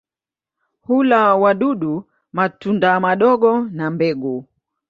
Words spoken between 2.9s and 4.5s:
madogo na mbegu.